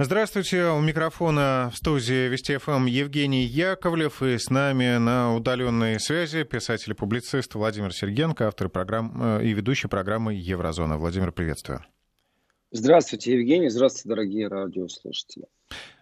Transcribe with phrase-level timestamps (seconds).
[0.00, 6.44] Здравствуйте, у микрофона в студии Вести ФМ Евгений Яковлев и с нами на удаленной связи
[6.44, 10.98] писатель-публицист Владимир Сергенко, автор программ э, и ведущий программы Еврозона.
[10.98, 11.84] Владимир, приветствую.
[12.70, 13.70] Здравствуйте, Евгений.
[13.70, 15.46] Здравствуйте, дорогие радиослушатели.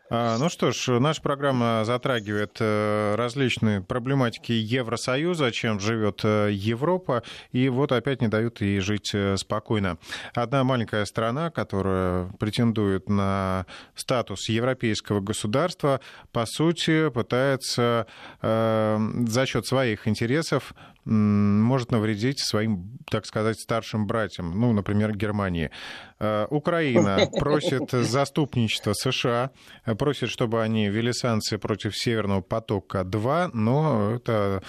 [0.09, 7.25] А, ну что ж, наша программа затрагивает э, различные проблематики Евросоюза, чем живет э, Европа,
[7.51, 9.99] и вот опять не дают ей жить э, спокойно.
[10.33, 13.67] Одна маленькая страна, которая претендует на
[13.97, 16.01] статус европейского государства,
[16.33, 18.07] по сути, пытается
[18.43, 20.75] за счет своих интересов
[21.07, 25.71] может навредить своим, так сказать, старшим братьям, ну, например, Германии.
[26.19, 29.51] Э, Украина просит заступничества США,
[29.99, 34.63] просит, чтобы они ввели санкции против Северного потока-2, но это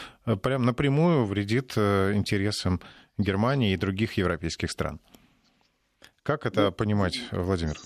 [0.43, 2.81] прям напрямую вредит э, интересам
[3.17, 4.99] Германии и других европейских стран.
[6.23, 7.77] Как это ну, понимать, Владимир?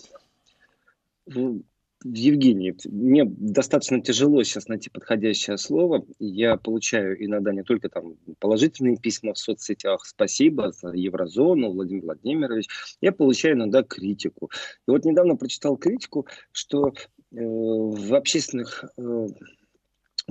[2.03, 6.03] Евгений, мне достаточно тяжело сейчас найти подходящее слово.
[6.19, 12.67] Я получаю иногда не только там положительные письма в соцсетях, спасибо за еврозону, Владимир Владимирович.
[13.01, 14.49] Я получаю иногда критику.
[14.87, 16.93] И вот недавно прочитал критику, что э,
[17.31, 19.27] в общественных э,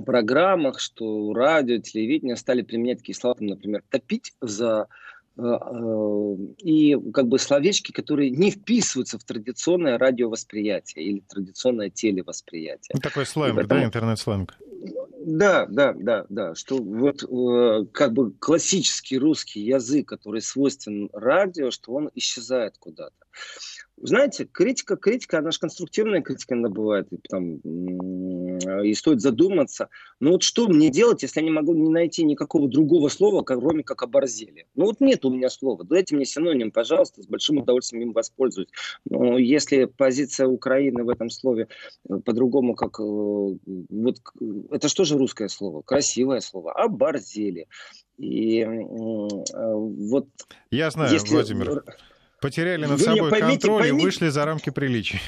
[0.05, 4.87] программах, что радио, телевидение стали применять такие слова, например, топить за
[5.37, 12.91] и как бы словечки, которые не вписываются в традиционное радиовосприятие или традиционное телевосприятие.
[12.93, 13.81] Ну, такой сленг, поэтому...
[13.81, 14.57] да, интернет-сленг?
[15.23, 21.69] Да, да, да, да, что вот э, как бы классический русский язык, который свойствен радио,
[21.69, 23.15] что он исчезает куда-то.
[24.03, 29.89] Знаете, критика, критика, она же конструктивная критика она бывает, и, там, и стоит задуматься.
[30.19, 33.83] Но вот что мне делать, если я не могу не найти никакого другого слова, кроме
[33.83, 34.65] как оборзели?
[34.73, 35.83] Ну вот нет у меня слова.
[35.83, 38.69] Дайте мне синоним, пожалуйста, с большим удовольствием им воспользуюсь.
[39.05, 41.67] Но если позиция Украины в этом слове
[42.09, 42.99] э, по-другому, как...
[42.99, 44.17] Э, вот,
[44.71, 45.81] это что же русское слово?
[45.81, 46.73] Красивое слово.
[46.73, 47.67] Оборзели.
[48.17, 50.27] И э, вот...
[50.69, 51.33] Я знаю, если...
[51.33, 51.83] Владимир.
[52.39, 54.01] Потеряли над Вы собой поймите, контроль поймите.
[54.01, 55.19] и вышли за рамки приличий.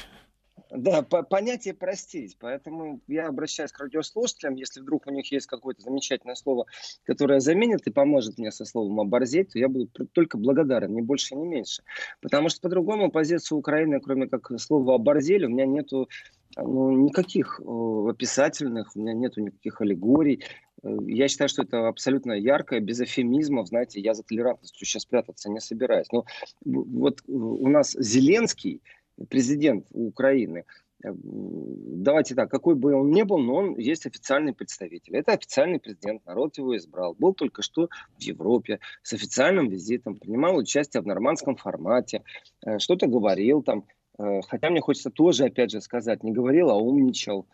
[0.74, 2.36] Да, по понятие простить.
[2.40, 4.56] Поэтому я обращаюсь к радиослушателям.
[4.56, 6.66] Если вдруг у них есть какое-то замечательное слово,
[7.04, 11.36] которое заменит и поможет мне со словом оборзеть, то я буду только благодарен, ни больше,
[11.36, 11.84] ни меньше.
[12.20, 16.08] Потому что по-другому позицию Украины, кроме как слова оборзели, у меня нету
[16.56, 20.44] ну, никаких э, описательных, у меня нету никаких аллегорий.
[20.82, 25.50] Э, я считаю, что это абсолютно яркое, без эфемизмов, знаете, я за толерантностью сейчас прятаться
[25.50, 26.06] не собираюсь.
[26.12, 26.24] Но
[26.64, 28.82] вот у нас Зеленский,
[29.28, 30.64] президент Украины,
[31.02, 35.16] э, давайте так, какой бы он ни был, но он есть официальный представитель.
[35.16, 37.14] Это официальный президент, народ его избрал.
[37.14, 37.88] Был только что
[38.18, 42.22] в Европе с официальным визитом, принимал участие в нормандском формате,
[42.64, 43.86] э, что-то говорил там.
[44.16, 47.46] Хотя мне хочется тоже, опять же, сказать, не говорил, а умничал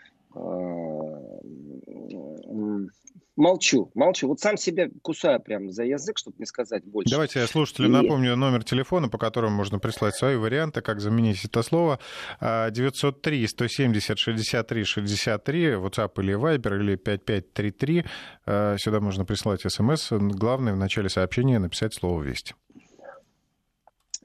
[3.41, 4.28] молчу, молчу.
[4.28, 7.10] Вот сам себя кусаю прямо за язык, чтобы не сказать больше.
[7.10, 7.91] Давайте я слушателю и...
[7.91, 11.98] напомню номер телефона, по которому можно прислать свои варианты, как заменить это слово.
[12.41, 18.04] 903 170 63 63, WhatsApp или Viber, или 5533.
[18.47, 20.12] А, сюда можно прислать смс.
[20.12, 22.54] Главное в начале сообщения написать слово «Весть».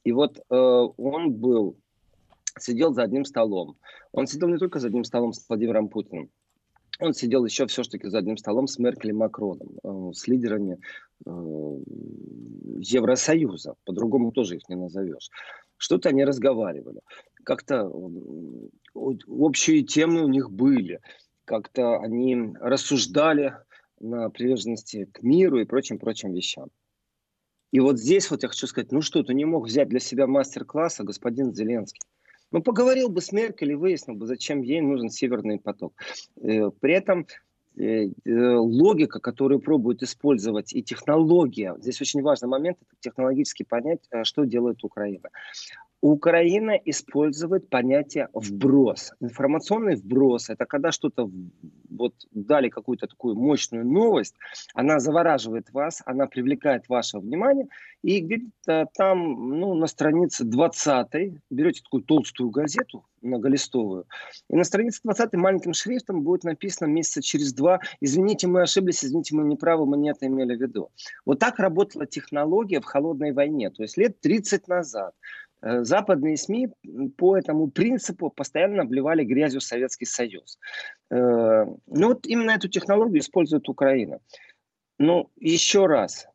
[0.04, 1.78] И вот э, он был,
[2.60, 3.78] сидел за одним столом.
[4.12, 6.30] Он сидел не только за одним столом с Владимиром Путиным
[7.00, 10.80] он сидел еще все-таки за одним столом с Меркель и Макроном, э, с лидерами
[11.26, 11.30] э,
[12.80, 15.30] Евросоюза, по-другому тоже их не назовешь.
[15.78, 17.02] Что-то они разговаривали.
[17.44, 17.92] Как-то
[18.94, 21.02] общие темы у них были.
[21.44, 23.58] Как-то они рассуждали
[24.00, 26.70] на приверженности к миру и прочим-прочим вещам.
[27.72, 30.28] И вот здесь вот я хочу сказать, ну что, ты не мог взять для себя
[30.28, 32.02] мастер-класса господин Зеленский.
[32.56, 35.94] Ну, поговорил бы с Меркель и выяснил бы, зачем ей нужен Северный поток.
[36.42, 37.28] Э, при этом
[37.76, 44.08] э, э, логика, которую пробуют использовать, и технология, здесь очень важный момент, это технологически понять,
[44.24, 45.28] что делает Украина.
[46.06, 49.14] Украина использует понятие вброс.
[49.22, 51.32] Информационный вброс– это когда что-то
[51.90, 54.36] вот дали какую-то такую мощную новость,
[54.76, 57.68] она завораживает вас, она привлекает ваше внимание,
[58.04, 64.06] и где-то там ну, на странице 20 берете такую толстую газету, многолистовую,
[64.48, 69.36] и на странице 20 маленьким шрифтом будет написано месяца через два «Извините, мы ошиблись, извините,
[69.36, 70.92] мы не правы, мы не это имели в виду».
[71.26, 75.16] Вот так работала технология в холодной войне, то есть лет 30 назад–
[75.66, 76.70] западные СМИ
[77.18, 80.60] по этому принципу постоянно вливали грязью Советский Союз.
[81.10, 84.20] Э, ну вот именно эту технологию использует Украина.
[85.00, 86.28] Но еще раз,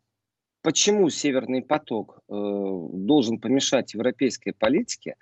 [0.62, 5.14] почему Северный поток э, должен помешать европейской политике?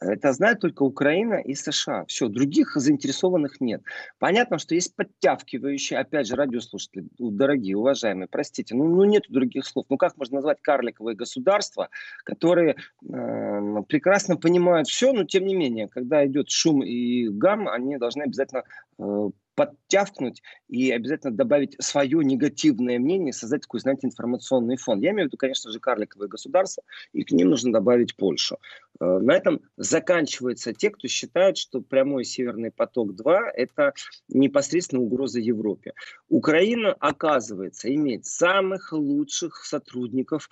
[0.00, 2.04] Это знают только Украина и США.
[2.06, 3.82] Все, других заинтересованных нет.
[4.18, 9.86] Понятно, что есть подтягивающие, опять же, радиослушатели, дорогие, уважаемые, простите, ну, ну нет других слов.
[9.88, 11.88] Ну как можно назвать карликовые государства,
[12.24, 17.96] которые э, прекрасно понимают все, но тем не менее, когда идет шум и гам, они
[17.96, 18.64] должны обязательно
[18.98, 25.00] э, подтявкнуть и обязательно добавить свое негативное мнение, создать такой, знаете, информационный фон.
[25.00, 28.58] Я имею в виду, конечно же, карликовые государства, и к ним нужно добавить Польшу.
[29.00, 33.94] Э, на этом заканчиваются те, кто считает, что прямой Северный поток-2– это
[34.28, 35.94] непосредственно угроза Европе.
[36.28, 40.48] Украина, оказывается, имеет самых лучших сотрудников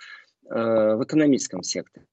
[0.49, 2.07] э, в экономическом секторе.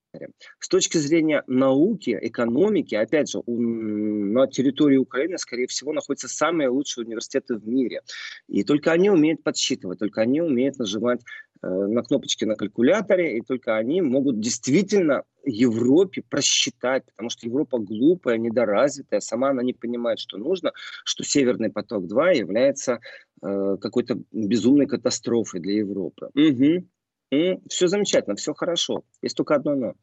[0.58, 7.04] С точки зрения науки, экономики, опять же, на территории Украины, скорее всего, находятся самые лучшие
[7.04, 8.00] университеты в мире.
[8.48, 11.20] И только они умеют подсчитывать, только они умеют нажимать
[11.62, 17.78] э, на кнопочки на калькуляторе, и только они могут действительно Европе просчитать, потому что Европа
[17.78, 20.72] глупая, недоразвитая, сама она не понимает, что нужно,
[21.04, 23.00] что Северный поток-2 является
[23.42, 26.30] э, какой-то безумной катастрофой для Европы.
[26.34, 26.86] Угу.
[27.30, 29.04] Все замечательно, все хорошо.
[29.22, 29.94] Есть только одно но.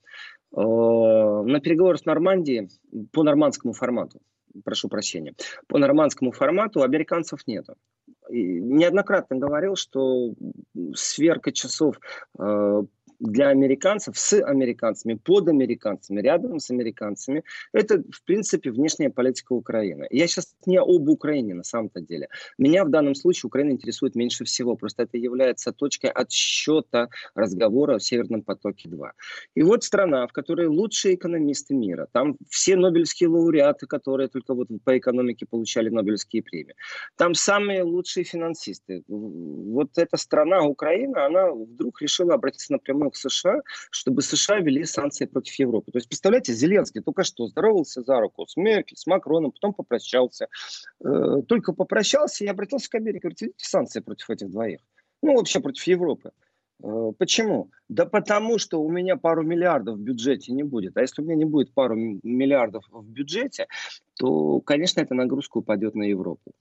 [0.52, 2.70] На переговорах с Нормандией
[3.12, 4.22] по нормандскому формату,
[4.64, 5.34] прошу прощения,
[5.68, 7.76] по нормандскому формату американцев нету.
[8.30, 10.34] И неоднократно говорил, что
[10.94, 12.00] сверка часов
[12.40, 12.84] э,
[13.20, 17.44] для американцев, с американцами, под американцами, рядом с американцами.
[17.74, 20.08] Это, в принципе, внешняя политика Украины.
[20.12, 22.30] Я сейчас не об Украине на самом-то деле.
[22.58, 24.76] Меня в данном случае Украина интересует меньше всего.
[24.76, 29.12] Просто это является точкой отсчета разговора о Северном потоке-2.
[29.56, 32.08] И вот страна, в которой лучшие экономисты мира.
[32.12, 36.76] Там все нобелевские лауреаты, которые только вот по экономике получали нобелевские премии.
[37.16, 39.04] Там самые лучшие финансисты.
[39.08, 43.62] Вот эта страна, Украина, она вдруг решила обратиться напрямую к США,
[43.92, 45.92] чтобы США ввели санкции против Европы.
[45.92, 50.48] То есть, представляете, Зеленский только что здоровался за руку с Меркель, с Макроном, потом попрощался.
[51.04, 53.20] Э, только попрощался и обратился к Америке.
[53.24, 54.80] Говорит, введите санкции против этих двоих.
[55.22, 56.32] Ну, вообще против Европы.
[56.84, 57.72] Э, почему?
[57.90, 60.98] Да потому что у меня пару миллиардов в бюджете не будет.
[60.98, 63.68] А если у меня не будет пару миллиардов в бюджете,
[64.16, 66.54] то, конечно, эта нагрузка упадет на Европу.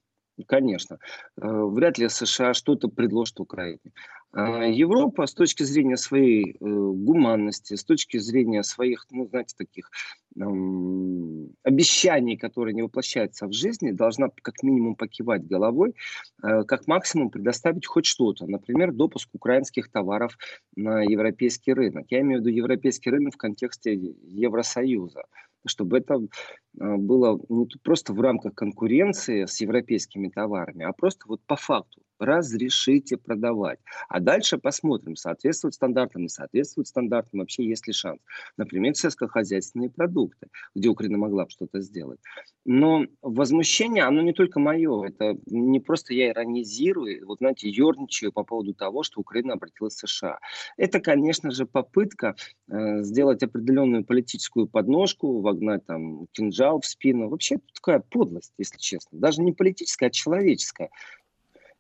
[0.45, 0.99] Конечно.
[1.41, 3.93] Э, вряд ли США что-то предложит Украине.
[4.33, 9.91] А Европа с точки зрения своей э, гуманности, с точки зрения своих, ну, знаете, таких
[10.39, 15.95] эм, обещаний, которые не воплощаются в жизни, должна как минимум покивать головой,
[16.43, 18.47] э, как максимум предоставить хоть что-то.
[18.47, 20.37] Например, допуск украинских товаров
[20.77, 22.07] на европейский рынок.
[22.11, 25.23] Я имею в виду европейский рынок в контексте Евросоюза
[25.67, 31.41] чтобы это а, было не просто в рамках конкуренции с европейскими товарами, а просто вот
[31.47, 33.79] по факту разрешите продавать.
[34.09, 38.21] А дальше посмотрим, соответствует стандартам, не соответствует стандартам, вообще есть ли шанс.
[38.57, 42.21] Например, сельскохозяйственные продукты, где Украина могла бы что-то сделать.
[42.65, 48.45] Но возмущение, оно не только мое, это не просто я иронизирую, вот знаете, ерничаю по
[48.45, 50.39] поводу того, что Украина обратилась в США.
[50.77, 52.35] Это, конечно же, попытка
[52.69, 57.29] э, сделать определенную политическую подножку, вогнать там кинжал в спину.
[57.29, 59.19] Вообще такая подлость, если честно.
[59.19, 60.91] Даже не политическая, а человеческая.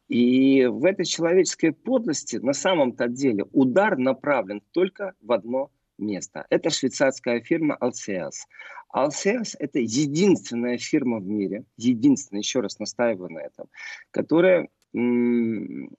[0.08, 6.47] И в этой человеческой подлости на самом-то деле удар направлен только в одно место.
[6.50, 8.47] Это швейцарская фирма Alceas.
[8.94, 13.66] Alceas– это единственная фирма в мире, единственная, еще раз настаиваю на этом,
[14.11, 15.90] которая м-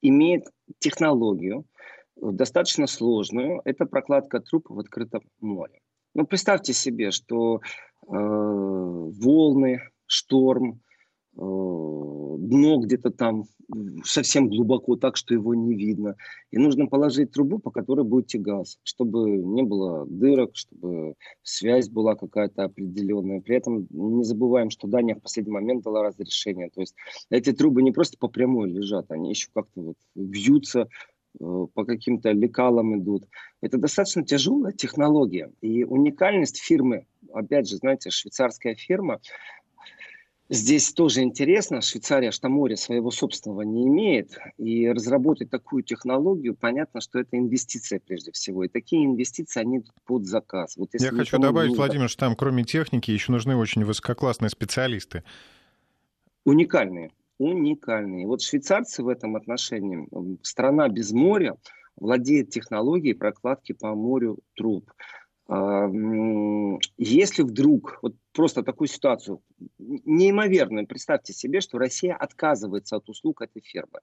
[0.00, 0.46] имеет
[0.78, 1.64] технологию,
[2.16, 3.60] достаточно сложную.
[3.64, 5.80] Это прокладка трупа в открытом море.
[6.14, 7.60] Ну, представьте себе, что э,
[8.08, 10.80] волны, шторм,
[11.34, 13.44] дно где-то там
[14.04, 16.16] совсем глубоко, так что его не видно.
[16.50, 22.14] И нужно положить трубу, по которой будет газ, чтобы не было дырок, чтобы связь была
[22.14, 23.40] какая-то определенная.
[23.40, 26.70] При этом не забываем, что Дания в последний момент дала разрешение.
[26.70, 26.94] То есть
[27.30, 30.88] эти трубы не просто по прямой лежат, они еще как-то вот бьются,
[31.40, 33.24] э, по каким-то лекалам идут.
[33.62, 35.50] Это достаточно тяжелая технология.
[35.62, 39.20] И уникальность фирмы, опять же, знаете, швейцарская фирма,
[40.54, 47.00] Здесь тоже интересно, Швейцария что море своего собственного не имеет, и разработать такую технологию, понятно,
[47.00, 50.76] что это инвестиция прежде всего, и такие инвестиции, они под заказ.
[50.76, 51.76] Вот Я хочу добавить, не...
[51.76, 55.24] Владимир, что там кроме техники еще нужны очень высококлассные специалисты.
[56.44, 58.26] Уникальные, уникальные.
[58.26, 60.06] Вот швейцарцы в этом отношении,
[60.42, 61.56] страна без моря,
[61.96, 64.92] владеет технологией прокладки по морю труб.
[65.48, 65.88] А,
[66.96, 69.42] если вдруг, вот просто такую ситуацию,
[69.78, 74.00] неимоверную, представьте себе, что Россия отказывается от услуг этой фирмы.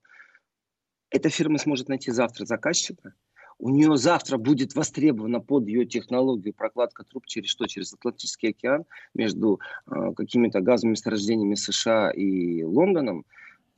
[1.10, 3.14] Эта фирма сможет найти завтра заказчика,
[3.60, 7.68] у нее завтра будет востребована под ее технологию прокладка труб через что?
[7.68, 13.26] Через Атлантический океан между э, какими-то газовыми месторождениями США и Лондоном,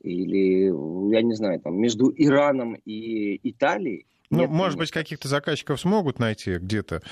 [0.00, 0.66] или,
[1.12, 6.18] я не знаю, там, между Ираном и Италией, ну, Нет, может быть, каких-то заказчиков смогут
[6.18, 7.02] найти где-то,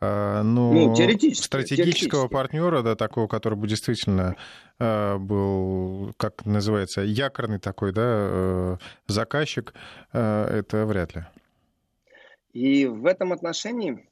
[0.00, 2.32] а, но ну, теоретически, стратегического теоретически.
[2.32, 4.34] партнера, да, такого, который бы действительно
[4.80, 8.76] а, был, как называется, якорный такой, да, э,
[9.06, 9.72] заказчик,
[10.12, 11.24] а, это вряд ли.
[12.52, 14.08] И в этом отношении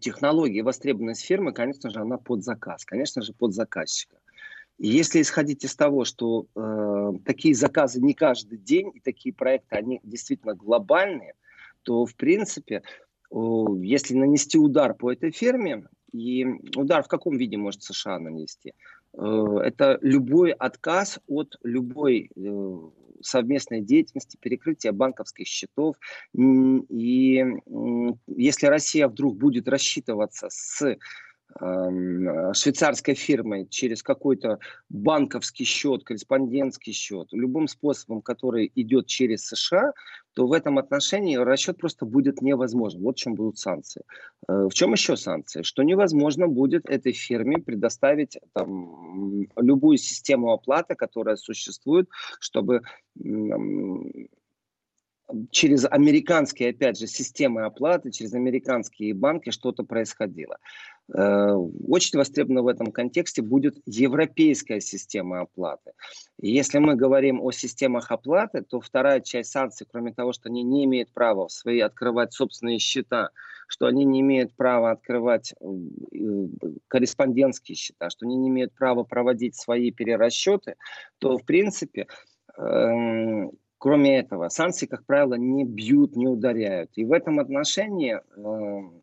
[0.00, 4.16] технология, востребованность фирмы, конечно же, она под заказ, конечно же, под заказчика.
[4.78, 9.74] И если исходить из того, что э, такие заказы не каждый день, и такие проекты,
[9.74, 11.34] они действительно глобальные,
[11.82, 12.82] то, в принципе,
[13.32, 16.44] если нанести удар по этой ферме, и
[16.76, 18.74] удар в каком виде может США нанести?
[19.16, 22.76] Э, это любой отказ от любой э,
[23.22, 25.96] совместной деятельности, перекрытия банковских счетов.
[26.34, 27.44] И
[28.26, 30.96] если Россия вдруг будет рассчитываться с
[31.58, 39.92] швейцарской фирмой через какой-то банковский счет, корреспондентский счет, любым способом, который идет через США,
[40.34, 43.02] то в этом отношении расчет просто будет невозможен.
[43.02, 44.02] Вот в чем будут санкции.
[44.48, 45.62] Э, в чем еще санкции?
[45.62, 52.82] Что невозможно будет этой фирме предоставить там, любую систему оплаты, которая существует, чтобы
[55.50, 60.58] через американские, опять же, системы оплаты, через американские банки что-то происходило.
[61.12, 65.92] Э, очень востребована в этом контексте будет европейская система оплаты.
[66.40, 70.84] если мы говорим о системах оплаты, то вторая часть санкций, кроме того, что они не
[70.84, 73.30] имеют права свои открывать собственные счета,
[73.66, 75.66] что они не имеют права открывать э,
[76.88, 80.76] корреспондентские счета, что они не имеют права проводить свои перерасчеты,
[81.18, 82.06] то, в принципе,
[82.56, 86.90] эм, Кроме этого, санкции, как правило, не бьют, не ударяют.
[86.96, 89.00] И в этом отношении э,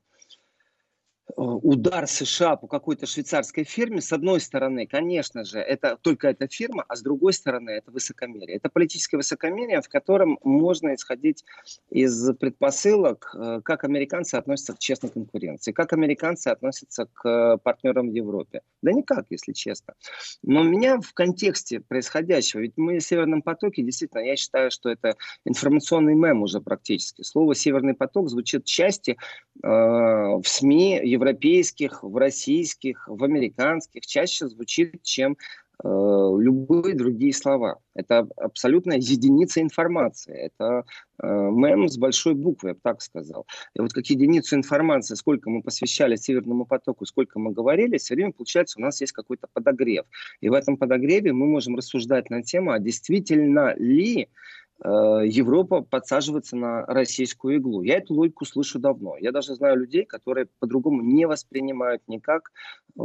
[1.36, 6.86] удар США по какой-то швейцарской фирме, с одной стороны, конечно же, это только эта фирма,
[6.88, 8.58] а с другой стороны, это высокомерие.
[8.58, 11.44] Это политическое высокомерие, в котором можно исходить
[11.90, 18.14] из предпосылок, э, как американцы относятся к честной конкуренции, как американцы относятся к партнерам в
[18.14, 18.62] Европе.
[18.82, 19.96] Да никак, если честно.
[20.44, 25.16] Но меня в контексте происходящего, ведь мы в Северном потоке, действительно, я считаю, что это
[25.46, 27.24] информационный мем уже практически.
[27.24, 29.18] Слово «Северный поток» звучит части
[29.62, 35.38] э, в СМИ европейских, в российских, в американских чаще звучит, чем
[35.84, 37.80] э, любые другие слова.
[37.96, 40.36] Это абсолютная единица информации.
[40.36, 40.86] Это
[41.22, 43.46] э, мем с большой буквы, я бы так сказал.
[43.74, 48.32] И вот как единицу информации, сколько мы посвящали Северному потоку, сколько мы говорили, все время
[48.32, 50.06] получается у нас есть какой-то подогрев.
[50.42, 54.30] И в этом подогреве мы можем рассуждать на тему, а действительно ли
[54.84, 57.82] Европа подсаживается на российскую иглу.
[57.82, 59.18] Я эту логику слышу давно.
[59.18, 62.52] Я даже знаю людей, которые по-другому не воспринимают никак
[62.96, 63.02] э,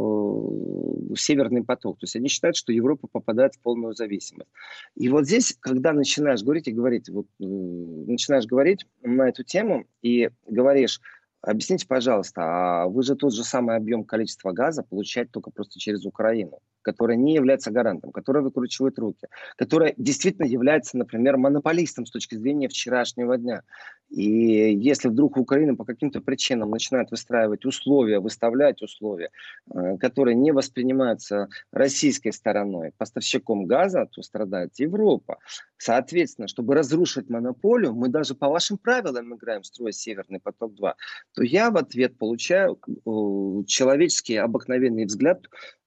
[1.16, 1.98] Северный поток.
[1.98, 4.50] То есть они считают, что Европа попадает в полную зависимость.
[4.96, 9.86] И вот здесь, когда начинаешь говорить и говорить, вот, э, начинаешь говорить на эту тему
[10.02, 11.00] и говоришь,
[11.42, 16.04] объясните, пожалуйста, а вы же тот же самый объем количества газа получаете только просто через
[16.06, 22.34] Украину которая не является гарантом, которая выкручивает руки, которая действительно является, например, монополистом с точки
[22.34, 23.62] зрения вчерашнего дня.
[24.10, 29.30] И если вдруг Украина по каким-то причинам начинает выстраивать условия, выставлять условия,
[29.74, 35.38] э, которые не воспринимаются российской стороной, поставщиком газа, то страдает Европа.
[35.78, 40.92] Соответственно, чтобы разрушить монополию, мы даже по вашим правилам играем, строя Северный поток-2,
[41.34, 45.42] то я в ответ получаю э, человеческий обыкновенный взгляд,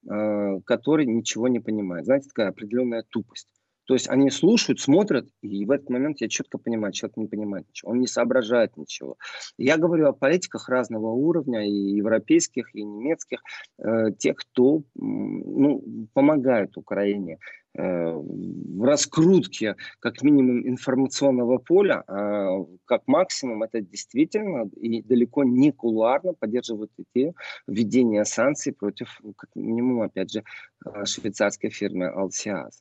[0.08, 2.06] э, который ничего не понимает.
[2.06, 3.48] Знаете, такая определенная тупость.
[3.86, 7.68] То есть они слушают, смотрят, и в этот момент я четко понимаю, человек не понимает
[7.68, 9.16] ничего, он не соображает ничего.
[9.58, 13.40] Я говорю о политиках разного уровня, и европейских, и немецких,
[13.78, 17.38] э, тех, кто ну, помогает Украине
[17.76, 26.32] в раскрутке, как минимум, информационного поля, а как максимум это действительно и далеко не кулуарно
[26.32, 27.34] поддерживает идею
[27.66, 30.42] введения санкций против, как минимум, опять же,
[30.84, 32.72] э, швейцарской фирмы Alcias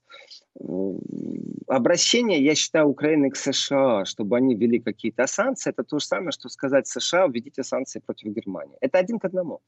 [1.67, 6.31] обращение, я считаю, Украины к США, чтобы они ввели какие-то санкции, это то же самое,
[6.31, 8.77] что сказать США, введите санкции против Германии.
[8.81, 9.61] Это один к одному.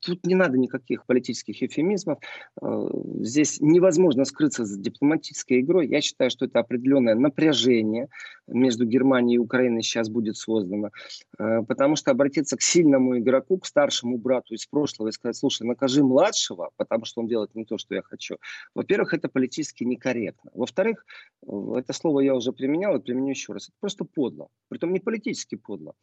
[0.00, 2.18] Тут не надо никаких политических эфемизмов.
[2.60, 2.88] Э,
[3.20, 5.88] здесь невозможно скрыться за дипломатической игрой.
[5.88, 8.08] Я считаю, что это определенное напряжение
[8.46, 10.90] между Германией и Украиной сейчас будет создано.
[11.38, 15.66] Э, потому что обратиться к сильному игроку, к старшему брату из прошлого и сказать, слушай,
[15.66, 18.36] накажи младшего, потому что он делает не то, что я хочу.
[18.74, 20.50] Во-первых, это политически некорректно.
[20.54, 21.06] Во-вторых,
[21.46, 23.68] э, это слово я уже применял и применю еще раз.
[23.68, 24.48] Это просто подло.
[24.68, 25.94] Притом не политически подло.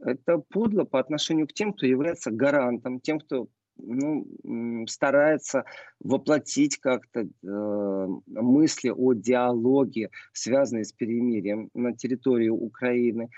[0.00, 5.64] Это подло по отношению к тем, кто является гарантом, тем, кто ну, старается
[6.00, 13.30] воплотить как-то э, мысли о диалоге, связанные с перемирием на территории Украины.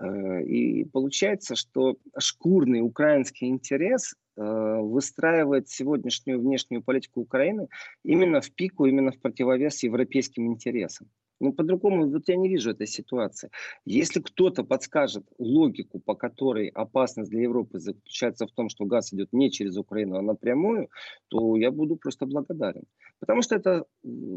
[0.00, 7.68] Э, и получается, что шкурный украинский интерес э, выстраивает сегодняшнюю внешнюю политику Украины
[8.04, 11.08] именно в пику, именно в противовес европейским интересам.
[11.40, 13.50] Ну, по-другому вот я не вижу этой ситуации.
[13.84, 19.32] Если кто-то подскажет логику, по которой опасность для Европы заключается в том, что газ идет
[19.32, 20.88] не через Украину, а напрямую,
[21.28, 22.84] то я буду просто благодарен.
[23.20, 23.84] Потому что это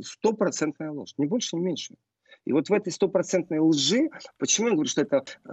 [0.03, 1.95] стопроцентная ложь, ни больше, ни меньше.
[2.45, 5.51] И вот в этой стопроцентной лжи, почему я говорю, что это э,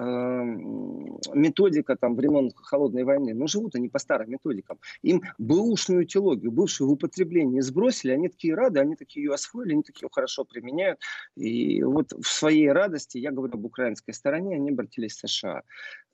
[1.34, 4.78] методика там времен холодной войны, но живут они по старым методикам.
[5.02, 9.82] Им бэушную теологию, бывшую в употреблении сбросили, они такие рады, они такие ее освоили, они
[9.82, 11.00] такие ее хорошо применяют.
[11.36, 15.62] И вот в своей радости, я говорю об украинской стороне, они обратились в США.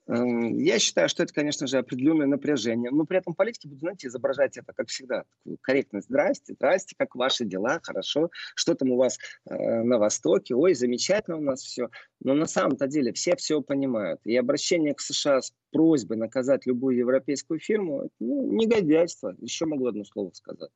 [0.07, 4.07] Эм, я считаю, что это, конечно же, определенное напряжение, но при этом политики будут, знаете,
[4.07, 6.07] изображать это, как всегда, такую корректность.
[6.07, 9.17] Здрасте, здрасте, как ваши дела, хорошо, что там у вас
[9.49, 11.89] э, на Востоке, ой, замечательно у нас все.
[12.19, 14.21] Но на самом-то деле все все понимают.
[14.25, 20.05] И обращение к США с просьбой наказать любую европейскую фирму, ну, негодяйство, еще могу одно
[20.05, 20.69] слово сказать.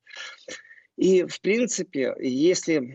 [1.00, 2.94] И, в принципе, если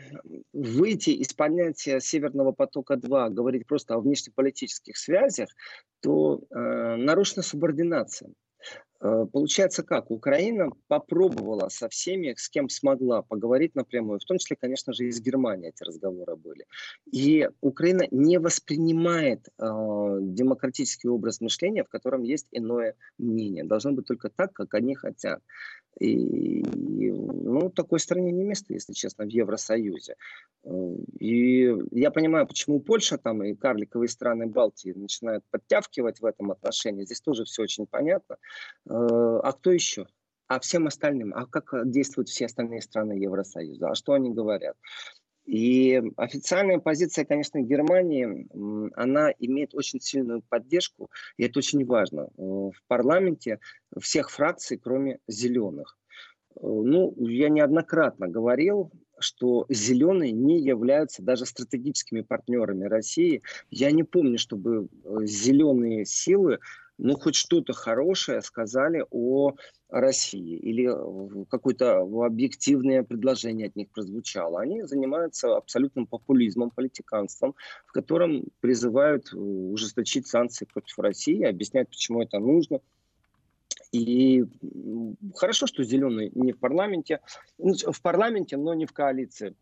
[0.54, 5.50] выйти из понятия Северного потока-2, говорить просто о внешнеполитических связях,
[6.02, 8.30] то э, нарушена субординация.
[9.02, 10.12] Э, получается как?
[10.12, 15.12] Украина попробовала со всеми, с кем смогла поговорить напрямую, в том числе, конечно же, и
[15.12, 16.66] с Германией эти разговоры были.
[17.12, 19.64] И Украина не воспринимает э,
[20.22, 23.64] демократический образ мышления, в котором есть иное мнение.
[23.64, 25.42] Должно быть только так, как они хотят.
[26.00, 30.16] И, ну, такой стране не место, если честно, в Евросоюзе.
[31.20, 37.06] И я понимаю, почему Польша там и карликовые страны Балтии начинают подтягивать в этом отношении.
[37.06, 38.38] Здесь тоже все очень понятно.
[38.98, 40.08] А кто еще?
[40.48, 41.34] А всем остальным?
[41.36, 43.90] А как действуют все остальные страны Евросоюза?
[43.90, 44.78] А что они говорят?
[45.46, 48.48] И официальная позиция, конечно, Германии,
[48.96, 53.60] она имеет очень сильную поддержку, и это очень важно, э, в парламенте
[54.00, 56.00] всех фракций, кроме зеленых.
[56.56, 63.44] Э, ну, я неоднократно говорил, что зеленые не являются даже стратегическими партнерами России.
[63.70, 66.60] Я не помню, чтобы э, зеленые силы
[66.98, 69.54] ну, хоть что-то хорошее сказали о
[69.90, 70.90] России или
[71.50, 74.62] какое-то объективное предложение от них прозвучало.
[74.62, 77.56] Они занимаются абсолютным популизмом, политиканством,
[77.86, 82.80] в котором призывают э, ужесточить санкции против России, объяснять, почему это нужно.
[83.92, 84.44] И
[85.36, 87.20] хорошо, что зеленые не в парламенте,
[87.58, 89.56] ну, в парламенте, но не в коалиции.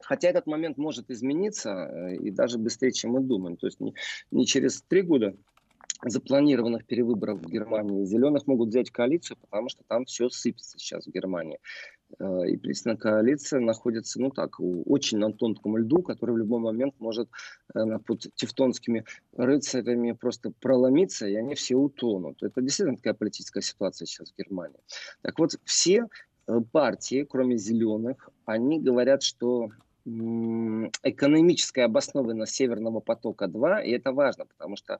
[0.00, 3.56] Хотя этот момент может измениться э, и даже быстрее, чем мы думаем.
[3.56, 3.94] То есть не,
[4.30, 5.34] не через три года
[6.02, 8.04] запланированных перевыборов в Германии.
[8.04, 11.58] Зеленых могут взять коалицию, потому что там все сыпется сейчас в Германии.
[12.18, 16.94] Э, и, пристально, коалиция находится, ну так, очень на тонком льду, который в любой момент
[16.98, 17.28] может
[17.74, 19.04] э, под тевтонскими
[19.36, 22.42] рыцарями просто проломиться, и они все утонут.
[22.42, 24.80] Это действительно такая политическая ситуация сейчас в Германии.
[25.22, 26.06] Так вот, все
[26.46, 29.70] э, партии, кроме зеленых, они говорят, что
[30.06, 34.98] экономическая обоснованность Северного потока-2, и это важно, потому что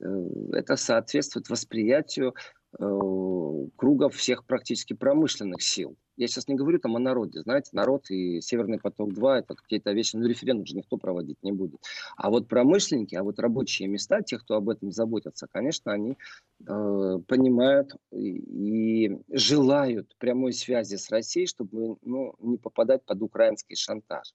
[0.00, 0.04] э,
[0.52, 2.34] это соответствует восприятию
[2.78, 5.96] кругов всех практически промышленных сил.
[6.16, 10.16] Я сейчас не говорю там о народе, знаете, народ и Северный поток-2 это какие-то вещи,
[10.16, 11.80] ну референдум же никто проводить не будет.
[12.16, 17.18] А вот промышленники, а вот рабочие места, те, кто об этом заботятся, конечно, они э,
[17.26, 24.34] понимают и, и желают прямой связи с Россией, чтобы ну, не попадать под украинский шантаж.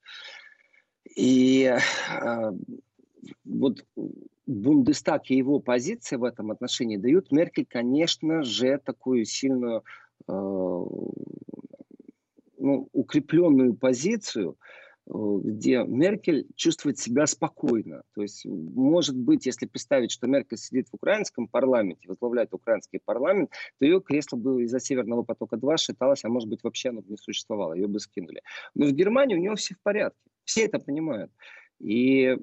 [1.16, 2.52] И э,
[3.46, 3.86] вот
[4.48, 9.84] Бундестаг и его позиция в этом отношении дают Меркель, конечно же, такую сильную
[10.28, 10.32] э,
[12.58, 14.58] ну, укрепленную позицию,
[15.06, 15.12] э,
[15.44, 18.04] где Меркель чувствует себя спокойно.
[18.16, 23.52] То есть, может быть, если представить, что Меркель сидит в украинском парламенте, возглавляет украинский парламент,
[23.80, 27.18] то ее кресло бы из-за Северного потока-2 считалось, а может быть, вообще оно бы не
[27.18, 28.42] существовало, ее бы скинули.
[28.76, 30.22] Но в Германии у него все в порядке.
[30.46, 31.32] Все это понимают.
[31.80, 32.36] И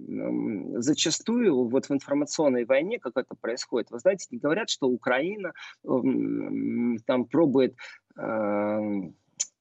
[0.77, 7.25] зачастую вот в информационной войне, как это происходит, вы знаете, не говорят, что Украина там
[7.31, 7.77] пробует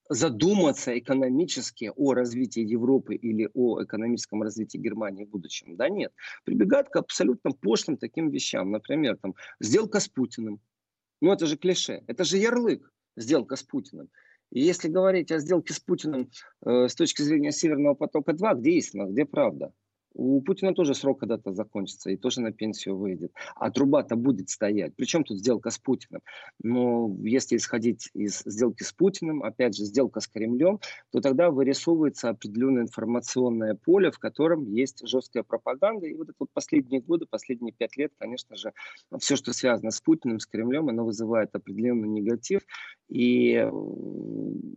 [0.09, 5.75] задуматься экономически о развитии Европы или о экономическом развитии Германии в будущем.
[5.75, 6.13] Да нет.
[6.43, 8.69] Прибегают к абсолютно пошлым таким вещам.
[8.69, 10.59] Например, там, сделка с Путиным.
[11.21, 12.03] Ну, это же клише.
[12.05, 12.91] Это же ярлык.
[13.15, 14.09] Сделка с Путиным.
[14.51, 16.29] И если говорить о сделке с Путиным
[16.65, 19.73] э, с точки зрения Северного потока-2, где истина, где правда?
[20.13, 23.32] У Путина тоже срок когда-то закончится и тоже на пенсию выйдет.
[23.56, 24.95] А труба-то будет стоять.
[24.95, 26.21] Причем тут сделка с Путиным?
[26.62, 30.80] Но если исходить из сделки с Путиным, опять же, сделка с Кремлем,
[31.12, 36.06] то тогда вырисовывается определенное информационное поле, в котором есть жесткая пропаганда.
[36.06, 38.71] И вот это вот последние годы, последние пять лет, конечно же,
[39.19, 42.62] все, что связано с Путиным, с Кремлем, оно вызывает определенный негатив.
[43.10, 43.67] И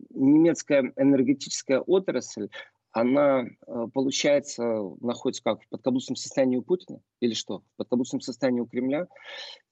[0.09, 2.49] немецкая энергетическая отрасль,
[2.97, 4.63] она, э, получается,
[5.01, 7.59] находится как в подкаблучном состоянии у Путина или что?
[7.59, 9.07] В подкаблучном состоянии у Кремля.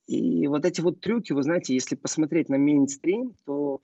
[0.06, 3.82] И вот эти вот трюки, вы знаете, если посмотреть на мейнстрим, то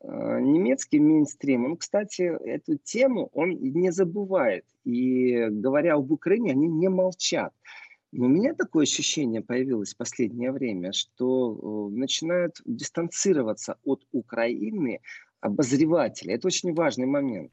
[0.00, 0.06] э,
[0.40, 4.64] немецкий мейнстрим, он, кстати, эту тему он не забывает.
[4.84, 7.52] И говоря об Украине, они не молчат.
[8.12, 15.00] Но у меня такое ощущение появилось в последнее время, что э, начинают дистанцироваться от Украины
[15.40, 16.32] обозреватели.
[16.32, 17.50] Это очень важный момент.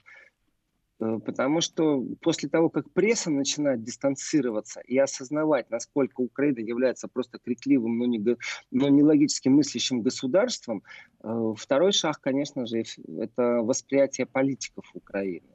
[1.01, 7.39] Э, потому что после того, как пресса начинает дистанцироваться и осознавать, насколько Украина является просто
[7.39, 8.23] крикливым, но не,
[8.69, 10.83] но не логически мыслящим государством,
[11.23, 12.83] э, второй шаг, конечно же,
[13.19, 15.47] это восприятие политиков Украины.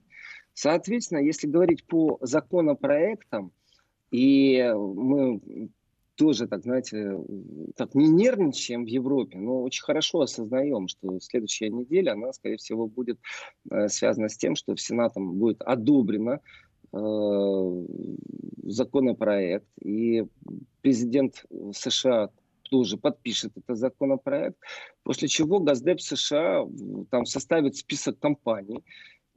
[0.52, 3.52] Соответственно, если говорить по законопроектам,
[4.10, 5.70] и мы
[6.16, 7.18] тоже, так знаете,
[7.76, 12.86] так не нервничаем в Европе, но очень хорошо осознаем, что следующая неделя, она, скорее всего,
[12.86, 13.18] будет
[13.70, 16.40] э, связана с тем, что в Сенатом будет одобрено
[16.92, 17.86] э,
[18.64, 20.24] законопроект, и
[20.82, 22.30] президент США
[22.70, 24.56] тоже подпишет этот законопроект,
[25.02, 26.66] после чего Газдеп США
[27.10, 28.82] там составит список компаний,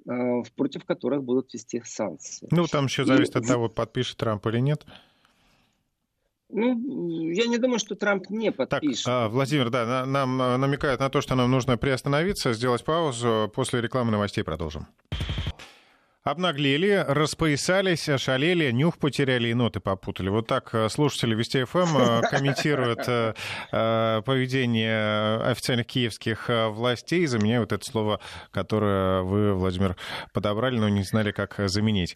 [0.09, 2.47] э, против которых будут вести санкции.
[2.51, 3.39] Ну, там еще зависит и...
[3.39, 4.85] от того, подпишет Трамп или нет.
[6.51, 9.05] Ну, я не думаю, что Трамп не подпишет.
[9.05, 13.51] Так, Владимир, да, нам э, намекает на то, что нам нужно приостановиться, сделать паузу.
[13.53, 14.87] После рекламы новостей продолжим.
[16.29, 20.29] Обнаглели, распоясались, ошалели, нюх потеряли и ноты попутали.
[20.29, 23.33] Вот так э, слушатели Вести ФМ э, комментируют э,
[24.21, 28.19] поведение официальных киевских властей, заменяют это слово,
[28.51, 29.95] которое вы, Владимир,
[30.31, 32.13] подобрали, но не знали, как заменить.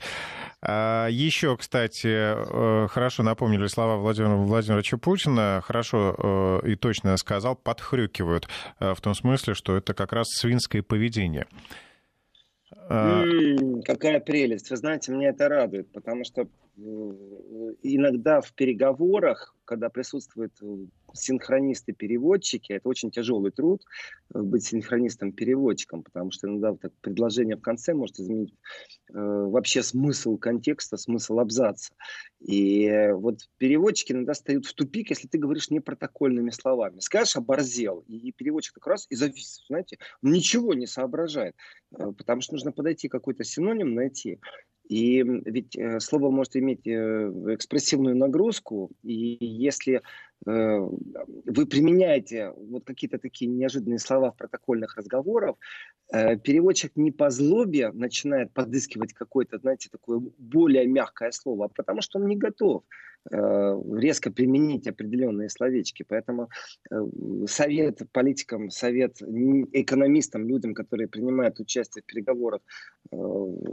[0.62, 8.48] А, Еще, кстати, хорошо напомнили слова Владимира Владимировича Путина, хорошо и точно сказал, подхрюкивают
[8.80, 11.48] в том смысле, что это как раз свинское поведение.
[12.90, 14.70] Mm, какая прелесть.
[14.70, 16.48] Вы знаете, меня это радует, потому что
[17.82, 20.66] иногда в переговорах, когда присутствуют э,
[21.14, 23.84] синхронисты-переводчики, это очень тяжелый труд
[24.34, 28.54] э, быть синхронистом-переводчиком, потому что иногда так предложение в конце может изменить
[29.10, 31.94] э, вообще смысл контекста, смысл абзаца.
[32.40, 37.00] И э, вот переводчики иногда стоят в тупик, если ты говоришь не протокольными словами.
[37.00, 41.56] Скажешь «оборзел», и переводчик как раз и завис, знаете, ничего не соображает,
[41.98, 44.40] э, потому что нужно подойти какой-то синоним найти.
[44.90, 46.92] И ведь э, слово может иметь э,
[47.56, 50.02] экспрессивную нагрузку, и если
[50.46, 55.56] вы применяете вот какие-то такие неожиданные слова в протокольных разговорах,
[56.12, 62.20] переводчик не по злобе начинает подыскивать какое-то, знаете, такое более мягкое слово, а потому что
[62.20, 62.84] он не готов.
[63.32, 66.04] Э, резко применить определенные словечки.
[66.08, 66.50] Поэтому
[66.92, 66.96] э,
[67.48, 72.60] совет политикам, совет экономистам, людям, которые принимают участие в переговорах
[73.12, 73.16] э,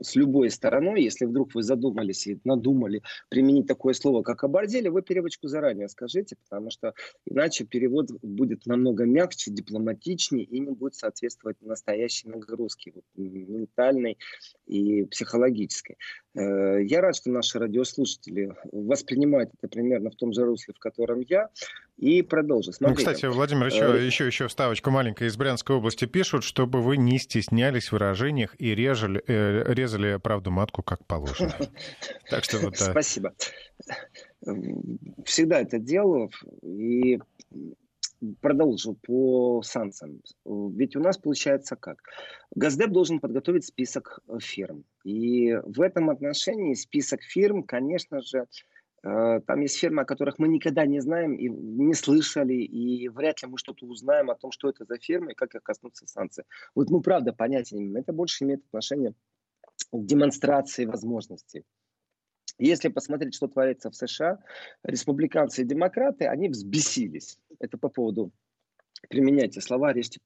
[0.03, 5.03] с любой стороной, если вдруг вы задумались и надумали применить такое слово, как обордели, вы
[5.03, 6.93] переводчику заранее скажите, потому что
[7.25, 14.19] иначе перевод будет намного мягче, дипломатичнее и не будет соответствовать настоящей нагрузке, вот, ментальной
[14.67, 15.97] и психологической.
[16.35, 21.49] Я рад, что наши радиослушатели воспринимают это примерно в том же русле, в котором я,
[22.01, 22.73] и продолжу.
[22.81, 24.07] Ну, кстати, Владимир, еще, э...
[24.07, 28.75] еще, еще вставочку маленькая из Брянской области пишут, чтобы вы не стеснялись в выражениях и
[28.75, 31.55] резали, э, резали правду матку как положено.
[32.31, 32.79] Так что вот...
[32.79, 33.35] Спасибо.
[35.25, 36.31] Всегда это делаю,
[36.63, 37.19] и
[38.41, 40.23] продолжу по санкциям.
[40.45, 42.03] Ведь у нас получается как?
[42.55, 44.85] Газдеп должен подготовить список фирм.
[45.05, 48.47] И в этом отношении список фирм, конечно же,
[49.03, 53.43] Э, там есть фирмы, о которых мы никогда не знаем и не слышали, и вряд
[53.43, 56.45] ли мы что-то узнаем о том, что это за фирмы и как их коснутся санкции.
[56.75, 57.97] Вот мы правда понятия не имеем.
[57.97, 59.15] Это больше имеет отношение
[59.91, 61.65] к демонстрации возможностей.
[62.61, 64.39] Если посмотреть, что творится в США,
[64.83, 67.39] республиканцы и демократы, они взбесились.
[67.59, 68.33] Это по поводу
[69.09, 70.21] применяйте слова, режьте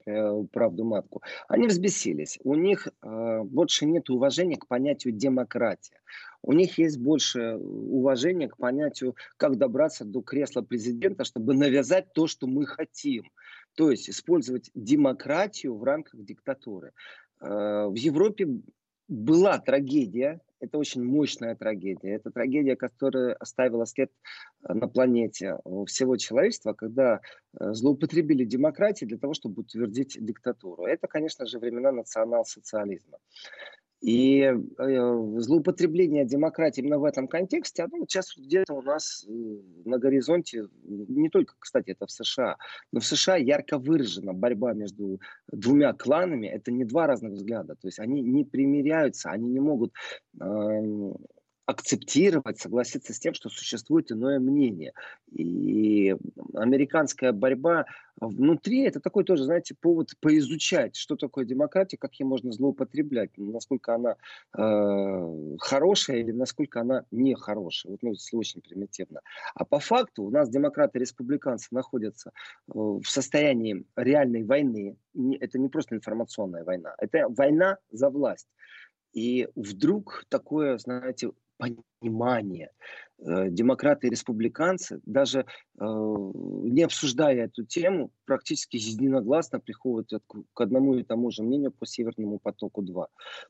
[0.52, 1.22] правду матку.
[1.48, 2.38] Они взбесились.
[2.42, 6.00] У них э, больше нет уважения к понятию демократия.
[6.42, 12.26] У них есть больше уважения к понятию, как добраться до кресла президента, чтобы навязать то,
[12.26, 13.30] что мы хотим.
[13.74, 16.92] То есть использовать демократию в рамках диктатуры.
[17.40, 18.48] Э, в Европе
[19.08, 22.14] была трагедия, это очень мощная трагедия.
[22.14, 24.10] Это трагедия, которая оставила след
[24.68, 27.20] э, на планете всего человечества, когда
[27.58, 30.84] э, злоупотребили демократией для того, чтобы утвердить диктатуру.
[30.84, 33.18] Это, конечно же, времена национал-социализма.
[34.04, 34.54] И э,
[35.38, 39.32] злоупотребление демократии именно в этом контексте, оно сейчас где-то у нас э,
[39.86, 42.58] на горизонте, не только, кстати, это в США,
[42.92, 46.48] но в США ярко выражена борьба между двумя кланами.
[46.48, 47.76] Это не два разных взгляда.
[47.76, 49.94] То есть они не примиряются, они не могут
[50.38, 50.44] э,
[51.66, 54.92] акцептировать, согласиться с тем, что существует иное мнение.
[55.32, 56.14] И
[56.54, 62.52] американская борьба внутри, это такой тоже, знаете, повод поизучать, что такое демократия, как ей можно
[62.52, 64.16] злоупотреблять, насколько она
[64.56, 67.92] э, хорошая или насколько она нехорошая.
[67.92, 69.20] Вот, ну, если очень примитивно.
[69.54, 74.96] А по факту у нас демократы и республиканцы находятся э, в состоянии реальной войны.
[75.40, 78.48] Это не просто информационная война, это война за власть.
[79.14, 82.70] И вдруг такое, знаете, понимание.
[83.18, 85.44] Э, демократы и республиканцы, даже э,
[85.78, 90.10] не обсуждая эту тему, практически единогласно приходят
[90.52, 93.06] к одному и тому же мнению по Северному потоку-2.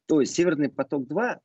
[0.07, 1.39] То есть Северный поток-2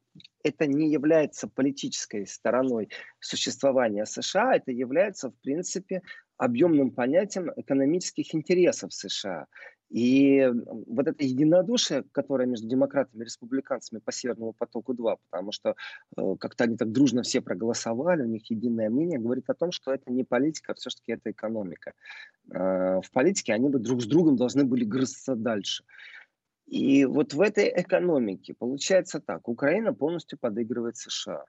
[0.44, 6.02] это не является политической стороной существования США, это является, в принципе,
[6.38, 9.48] объемным понятием экономических интересов США.
[9.90, 10.48] И
[10.86, 15.76] вот это единодушие, которое между демократами и республиканцами по Северному потоку-2, потому что
[16.16, 19.92] э, как-то они так дружно все проголосовали, у них единое мнение, говорит о том, что
[19.92, 21.94] это не политика, а все-таки это экономика.
[22.52, 25.84] Э, в политике они бы друг с другом должны были грызться дальше.
[26.68, 31.46] И вот в этой экономике получается так, Украина полностью подыгрывает США.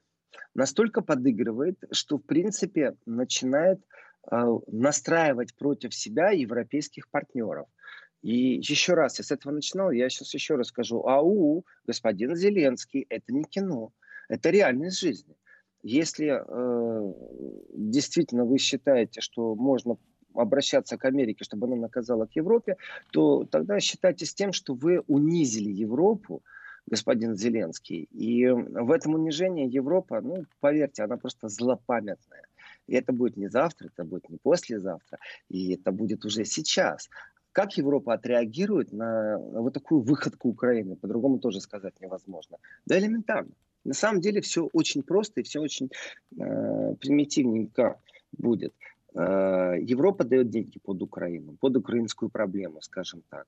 [0.55, 3.81] Настолько подыгрывает, что в принципе начинает
[4.31, 7.67] э, настраивать против себя европейских партнеров–
[8.23, 11.07] и еще раз, я с этого начинал, я сейчас еще раз скажу.
[11.07, 13.93] Ау, господин Зеленский, это не кино,
[14.29, 15.37] это реальность жизни.
[15.83, 17.13] Если э,
[17.75, 19.97] действительно вы считаете, что можно
[20.35, 22.77] обращаться к Америке, чтобы она наказала к Европе,
[23.13, 26.43] то тогда считайте с тем, что вы унизили Европу,
[26.87, 28.09] господин Зеленский.
[28.11, 32.45] И в этом унижении Европа, ну, поверьте, она просто злопамятная.
[32.87, 37.09] И это будет не завтра, это будет не послезавтра, и это будет уже сейчас.
[37.53, 42.59] Как Европа отреагирует на вот такую выходку Украины, по-другому тоже сказать невозможно.
[42.87, 43.51] Да элементарно.
[43.85, 45.91] На самом деле все очень просто и все очень
[46.39, 47.99] э, примитивненько
[48.33, 48.75] будет.
[49.15, 53.47] Э, Европа дает деньги под Украину, под украинскую проблему, скажем так.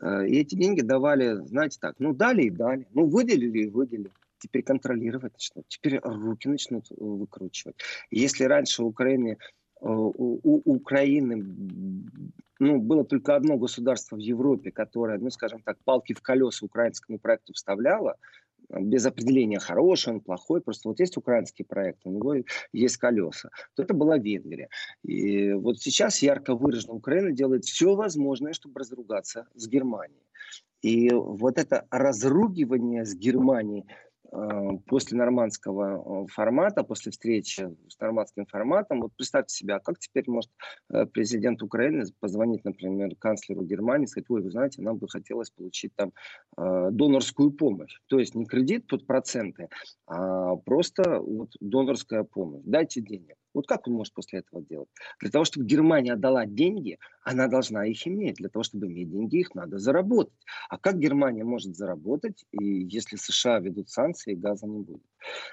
[0.00, 4.10] Э, и эти деньги давали, знаете так, ну дали и дали, ну выделили и выделили
[4.38, 7.76] теперь контролировать начнут, теперь руки начнут выкручивать.
[8.10, 11.44] Если раньше у Украины Э, у, у Украины
[12.58, 17.18] ну, было только одно государство в Европе, которое, ну, скажем так, палки в колеса украинскому
[17.18, 18.16] проекту вставляло,
[18.70, 22.36] без определения хороший он, плохой, просто вот есть украинский проект, у него
[22.72, 24.68] есть колеса, то это была Венгрия.
[25.02, 30.22] И вот сейчас ярко выражена Украина делает все возможное, чтобы разругаться с Германией.
[30.80, 34.13] И вот это разругивание с Германией, Э,
[34.86, 40.24] после нормандского э, формата, после встречи с нормандским форматом, вот представьте себе, а как теперь
[40.26, 40.50] может
[40.92, 45.94] э, президент Украины позвонить, например, канцлеру Германии сказать, ой, вы знаете, нам бы хотелось получить
[45.96, 46.12] там
[46.56, 47.98] донорскую помощь.
[48.06, 49.68] То есть не кредит под проценты,
[50.06, 52.62] а просто вот донорская помощь.
[52.64, 53.36] Дайте денег.
[53.54, 54.88] Вот как он может после этого делать?
[55.20, 58.36] Для того, чтобы Германия отдала деньги, она должна их иметь.
[58.36, 60.34] Для того, чтобы иметь деньги, их надо заработать.
[60.68, 65.02] А как Германия может заработать, и если США ведут санкции, газа не будет?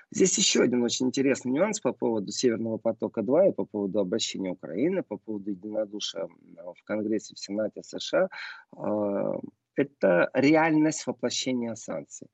[0.10, 5.04] Здесь еще один очень интересный нюанс по поводу Северного потока-2 и по поводу обращения Украины,
[5.04, 8.30] по поводу единодушия в Конгрессе, в Сенате США.
[8.76, 9.40] А,
[9.76, 12.28] это реальность воплощения санкций.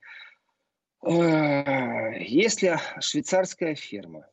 [1.02, 4.26] А, если швейцарская фирма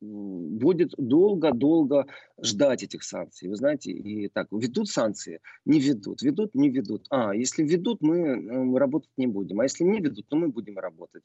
[0.00, 2.06] будет долго-долго
[2.40, 3.48] ждать этих санкций.
[3.48, 5.40] Вы знаете, и так, ведут санкции?
[5.64, 6.22] Не ведут.
[6.22, 6.54] Ведут?
[6.54, 7.06] Не ведут.
[7.10, 9.60] А, если ведут, мы, мы э, работать не будем.
[9.60, 11.22] А если не ведут, то мы будем работать.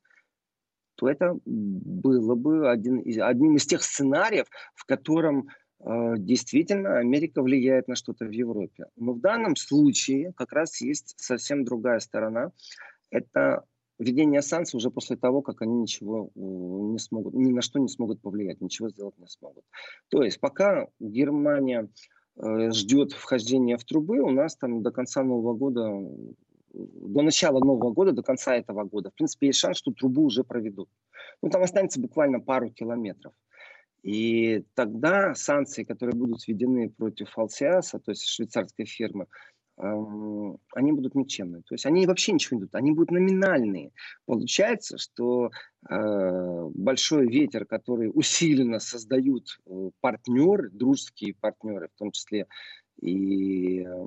[0.96, 7.88] То это было бы один одним из тех сценариев, в котором э, действительно Америка влияет
[7.88, 8.86] на что-то в Европе.
[8.96, 12.52] Но в данном случае как раз есть совсем другая сторона.
[13.12, 13.66] Это
[14.00, 18.22] введение санкций уже после того, как они ничего не смогут, ни на что не смогут
[18.22, 19.64] повлиять, ничего сделать не смогут.
[20.10, 21.90] То есть пока Германия
[22.36, 25.90] э, ждет вхождения в трубы, у нас там до конца Нового года,
[26.74, 30.44] до начала Нового года, до конца этого года, в принципе, есть шанс, что трубу уже
[30.44, 30.90] проведут.
[31.42, 33.34] Ну, там останется буквально пару километров.
[34.04, 39.28] И тогда санкции, которые будут введены против Алсиаса, то есть швейцарской фирмы,
[39.76, 41.64] они будут никчемные.
[41.64, 43.92] То есть они вообще ничего не дадут, они будут номинальные.
[44.26, 45.50] Получается, что
[45.90, 52.48] э, большой ветер, который усиленно создают э, партнеры, дружеские партнеры, в том числе
[53.04, 54.06] и э,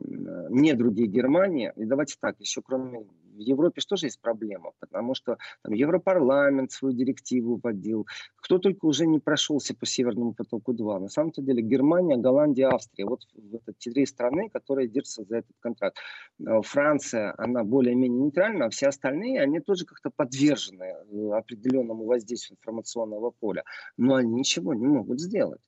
[0.50, 1.72] не другие Германии.
[1.76, 6.72] И давайте так, еще кроме в Европе что же есть проблема, потому что там Европарламент
[6.72, 8.06] свою директиву вводил,
[8.36, 10.98] кто только уже не прошелся по Северному потоку-2.
[10.98, 13.20] На самом деле Германия, Голландия, Австрия, вот
[13.52, 15.98] это те три страны, которые держатся за этот контракт.
[16.40, 22.56] Э, Франция, она более-менее нейтральна, а все остальные, они тоже как-то подвержены э, определенному воздействию
[22.56, 23.62] информационного поля,
[23.98, 25.60] но они ничего не могут сделать.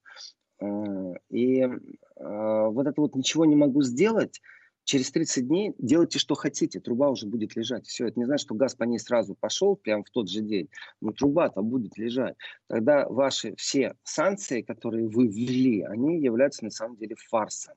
[1.30, 1.68] И
[2.18, 4.40] вот это вот ничего не могу сделать,
[4.88, 7.86] через 30 дней делайте, что хотите, труба уже будет лежать.
[7.86, 10.70] Все, это не значит, что газ по ней сразу пошел прямо в тот же день,
[11.02, 12.36] но труба-то будет лежать.
[12.68, 17.74] Тогда ваши все санкции, которые вы ввели, они являются на самом деле фарсом.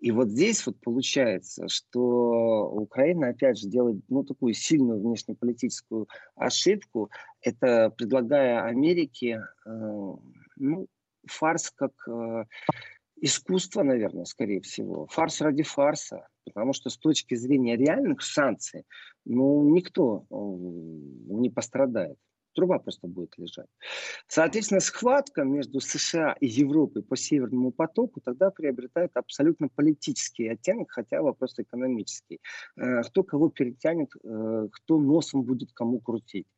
[0.00, 7.10] И вот здесь вот получается, что Украина опять же делает ну, такую сильную внешнеполитическую ошибку,
[7.42, 9.70] это предлагая Америке э,
[10.56, 10.86] ну,
[11.26, 12.44] фарс как э,
[13.22, 15.06] искусство, наверное, скорее всего.
[15.06, 16.28] Фарс ради фарса.
[16.44, 18.84] Потому что с точки зрения реальных санкций,
[19.24, 22.18] ну, никто э, не пострадает.
[22.54, 23.68] Труба просто будет лежать.
[24.26, 31.22] Соответственно, схватка между США и Европой по Северному потоку тогда приобретает абсолютно политический оттенок, хотя
[31.22, 32.40] вопрос экономический.
[32.76, 36.48] Э, кто кого перетянет, э, кто носом будет кому крутить.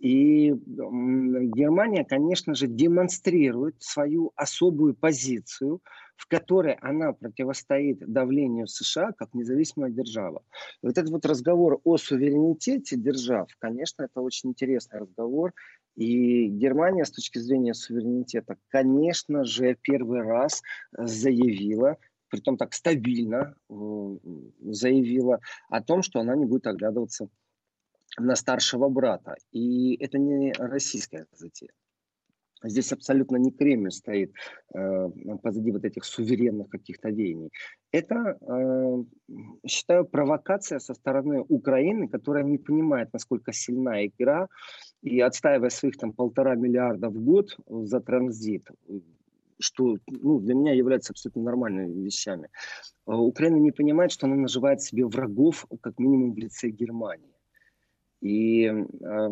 [0.00, 5.82] И Германия, конечно же, демонстрирует свою особую позицию,
[6.16, 10.42] в которой она противостоит давлению США как независимая держава.
[10.82, 15.52] И вот этот вот разговор о суверенитете держав, конечно, это очень интересный разговор.
[15.96, 21.98] И Германия с точки зрения суверенитета, конечно же, первый раз заявила,
[22.30, 27.28] притом так стабильно заявила о том, что она не будет оглядываться
[28.18, 29.34] на старшего брата.
[29.52, 31.70] И это не российская затея.
[32.62, 34.32] Здесь абсолютно не Кремль стоит
[34.74, 35.08] э,
[35.42, 37.50] позади вот этих суверенных каких-то веяний.
[37.90, 39.04] Это, э,
[39.66, 44.48] считаю, провокация со стороны Украины, которая не понимает, насколько сильна игра,
[45.02, 48.68] и отстаивая своих там полтора миллиарда в год за транзит,
[49.58, 52.48] что ну, для меня является абсолютно нормальными вещами.
[53.06, 57.39] Э, Украина не понимает, что она наживает себе врагов, как минимум в лице Германии.
[58.20, 59.28] И э,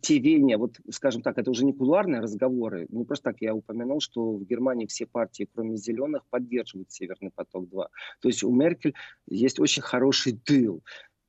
[0.00, 4.00] те веяния, вот, скажем так, это уже не кулуарные разговоры, не просто так я упомянул,
[4.00, 7.86] что в Германии все партии, кроме зеленых, поддерживают Северный поток-2.
[8.20, 8.94] То есть у Меркель
[9.26, 10.82] есть очень хороший тыл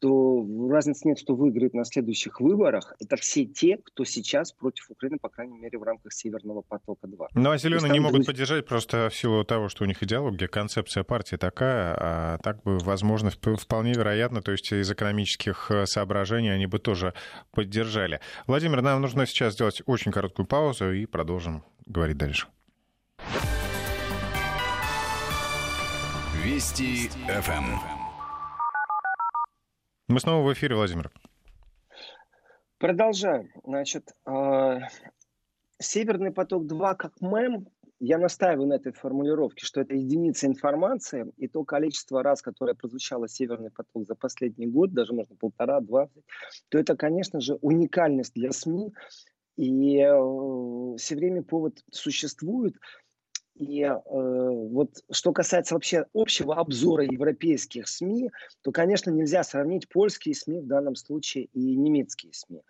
[0.06, 2.94] то разницы нет, кто выиграет на следующих выборах.
[3.00, 7.30] Это все те, кто сейчас против Украины, по крайней мере, в рамках Северного потока-2.
[7.34, 11.04] Ну, а зеленые не могут поддержать просто в силу того, что у них идеология, концепция
[11.04, 16.68] партии такая, а так бы, возможно, вполне вероятно, то есть из экономических э, соображений они
[16.68, 17.16] бы тоже
[17.52, 18.20] поддержали.
[18.46, 22.46] Владимир, нам нужно сейчас сделать очень короткую паузу и продолжим говорить дальше.
[26.44, 27.95] Вести ФМ.
[30.08, 31.12] Мы снова в эфире, Владимир.
[32.78, 33.50] Продолжаем.
[33.64, 34.80] Значит, э,
[35.80, 37.68] Северный поток-2 как мем,
[38.00, 43.28] я настаиваю на этой формулировке, что это единица информации, и то количество раз, которое прозвучало
[43.28, 46.10] Северный поток за последний год, даже можно полтора-два,
[46.70, 48.94] то это, конечно же, уникальность для СМИ,
[49.58, 52.76] и э, все время повод существует
[53.56, 58.30] и э, вот что касается вообще общего обзора европейских СМИ,
[58.62, 62.62] то, конечно, нельзя сравнить польские СМИ в данном случае и немецкие СМИ.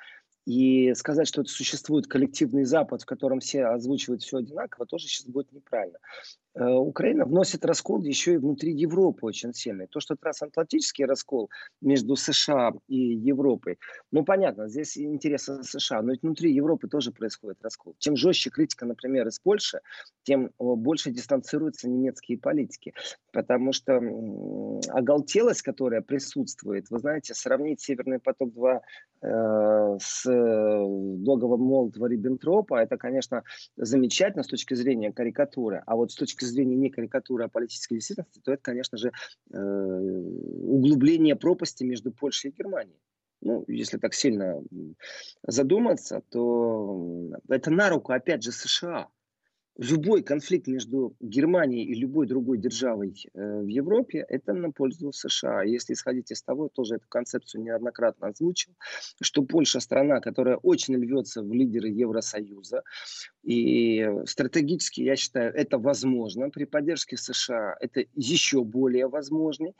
[0.45, 5.25] И сказать, что это существует коллективный Запад, в котором все озвучивают все одинаково, тоже сейчас
[5.25, 5.97] будет неправильно.
[6.55, 9.87] Э, Украина вносит раскол еще и внутри Европы очень сильный.
[9.87, 11.49] То, что трансатлантический раскол
[11.81, 13.77] между США и Европой,
[14.11, 17.95] ну, понятно, здесь интересы США, но ведь внутри Европы тоже происходит раскол.
[17.99, 19.81] Чем жестче критика, например, из Польши,
[20.23, 22.93] тем больше дистанцируются немецкие политики.
[23.33, 24.01] Потому что
[24.89, 28.79] оголтелость, которая присутствует, вы знаете, сравнить Северный поток-2
[29.21, 30.85] э, с э,
[31.17, 33.43] договором Молотова-Риббентропа, это, конечно,
[33.75, 37.95] замечательно с точки зрения карикатуры, а вот с точки точки зрения не карикатуры, а политической
[37.95, 39.11] действительности, то это, конечно же,
[39.51, 42.99] э, углубление пропасти между Польшей и Германией.
[43.41, 44.61] ну, если так сильно
[45.45, 49.09] задуматься, то это на руку, опять же, США
[49.77, 55.63] любой конфликт между Германией и любой другой державой э, в Европе, это на пользу США.
[55.63, 58.73] Если исходить из того, тоже эту концепцию неоднократно озвучил,
[59.21, 62.83] что Польша страна, которая очень львется в лидеры Евросоюза,
[63.43, 66.49] и стратегически, я считаю, это возможно.
[66.49, 69.71] При поддержке США это еще более возможно,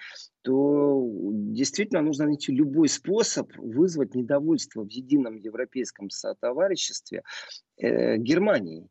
[0.42, 7.24] то действительно нужно найти любой способ вызвать недовольство в едином европейском сотовариществе
[7.78, 8.90] э, Германии.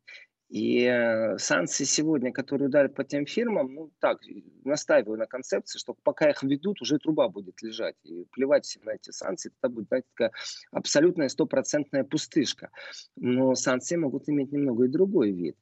[0.49, 4.19] И э, санкции сегодня, которые ударят по тем фирмам, ну так,
[4.65, 7.97] настаиваю на концепции, что пока их ведут, уже труба будет лежать.
[8.05, 10.33] И плевать всем на эти санкции, это будет, знаете, такая
[10.71, 12.71] абсолютная стопроцентная пустышка.
[13.17, 15.57] Но санкции могут иметь немного и другой вид.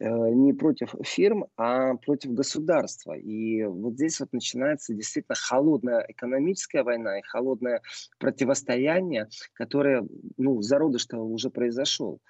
[0.00, 3.14] Э, не против фирм, а против государства.
[3.14, 7.82] И вот здесь вот начинается действительно холодная экономическая война и холодное
[8.18, 12.20] противостояние, которое, ну, зародыш-то уже произошел.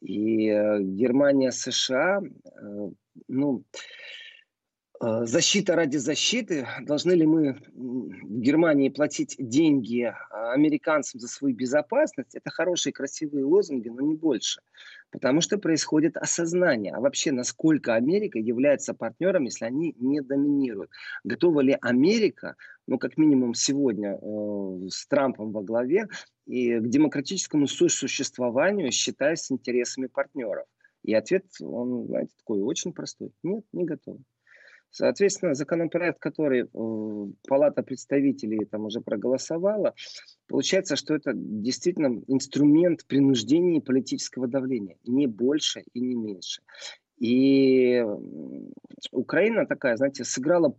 [0.00, 2.90] И э, Германия, США, э,
[3.28, 3.64] ну,
[5.00, 6.66] защита ради защиты.
[6.82, 12.34] Должны ли мы в Германии платить деньги американцам за свою безопасность?
[12.34, 14.60] Это хорошие, красивые лозунги, но не больше.
[15.10, 16.92] Потому что происходит осознание.
[16.94, 20.90] А вообще, насколько Америка является партнером, если они не доминируют?
[21.24, 26.08] Готова ли Америка, ну, как минимум сегодня э, с Трампом во главе,
[26.46, 30.66] и к демократическому сосуществованию, считаясь интересами партнеров?
[31.04, 33.32] И ответ, он, знаете, такой очень простой.
[33.42, 34.18] Нет, не готов.
[34.90, 39.94] Соответственно, законопроект, который э, Палата представителей там уже проголосовала,
[40.46, 44.96] получается, что это действительно инструмент принуждения политического давления.
[45.04, 46.62] Не больше и не меньше.
[47.18, 48.04] И
[49.10, 50.74] Украина такая, знаете, сыграла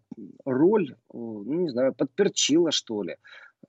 [0.45, 3.17] роль, ну, не знаю, подперчила, что ли,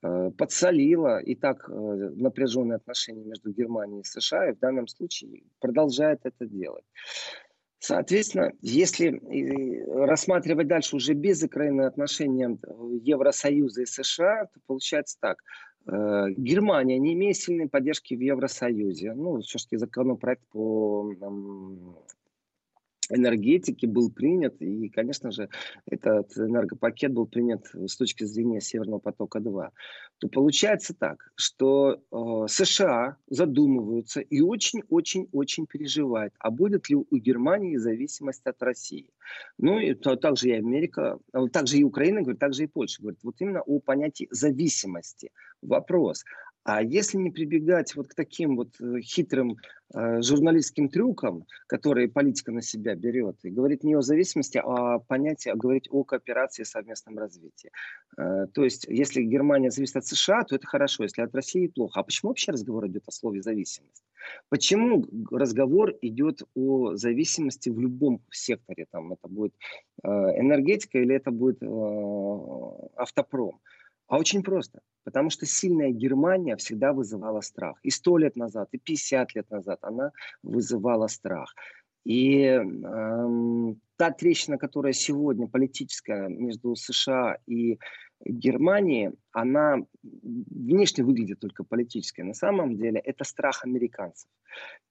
[0.02, 5.42] э, подсолила и так э, напряженные отношения между Германией и США, и в данном случае
[5.60, 6.84] продолжает это делать.
[7.80, 9.08] Соответственно, если
[10.06, 12.58] рассматривать дальше уже без Украины отношения
[13.02, 15.38] Евросоюза и США, то получается так.
[15.86, 21.10] Э, Германия, не имея сильной поддержки в Евросоюзе, ну, все-таки законопроект по
[23.10, 25.48] энергетики был принят, и, конечно же,
[25.86, 29.70] этот энергопакет был принят с точки зрения Северного потока-2,
[30.18, 37.76] то получается так, что э, США задумываются и очень-очень-очень переживают, а будет ли у Германии
[37.76, 39.08] зависимость от России.
[39.58, 41.18] Ну и то, также и Америка,
[41.52, 45.30] также и Украина, говорит, также и Польша говорит, вот именно о понятии зависимости.
[45.62, 46.24] Вопрос,
[46.62, 49.56] а если не прибегать вот к таким вот э, хитрым
[49.94, 54.98] э, журналистским трюкам, которые политика на себя берет, и говорит не о зависимости, а о
[54.98, 57.70] понятии, а говорить о кооперации и совместном развитии.
[58.18, 62.00] Э, то есть, если Германия зависит от США, то это хорошо, если от России плохо.
[62.00, 64.04] А почему вообще разговор идет о слове зависимость?
[64.50, 68.86] Почему разговор идет о зависимости в любом секторе?
[68.90, 69.54] Там это будет
[70.02, 71.66] э, энергетика или это будет э,
[72.96, 73.60] автопром?
[74.10, 74.80] А очень просто.
[75.04, 77.78] Потому что сильная Германия всегда вызывала страх.
[77.84, 80.10] И сто лет назад, и 50 лет назад она
[80.42, 81.54] вызывала страх.
[82.04, 87.78] И эм, та трещина, которая сегодня политическая между США и
[88.24, 92.22] Германией, она внешне выглядит только политической.
[92.22, 94.28] На самом деле это страх американцев.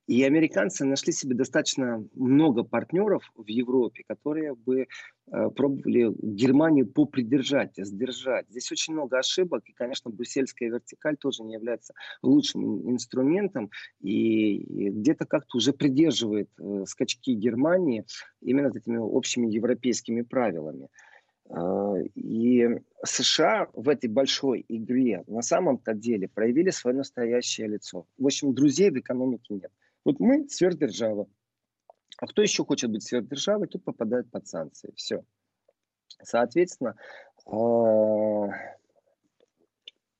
[0.06, 7.74] И американцы нашли себе достаточно много партнеров в Европе, которые бы э, пробовали Германию попридержать,
[7.76, 8.46] сдержать.
[8.48, 13.70] Здесь очень много ошибок, и, конечно, брюссельская вертикаль тоже не является лучшим инструментом,
[14.00, 18.04] и где-то как-то уже придерживает э, скачки Германии
[18.40, 20.88] именно этими общими европейскими правилами.
[21.52, 22.68] А, и
[23.04, 28.06] США в этой большой игре на самом-то деле проявили свое настоящее лицо.
[28.18, 29.72] В общем, друзей в экономике нет.
[30.04, 31.26] Вот мы сверхдержава.
[32.18, 34.92] А кто еще хочет быть сверхдержавой, тот попадает под санкции.
[34.94, 35.24] Все.
[36.22, 36.94] Соответственно,
[37.46, 38.48] а,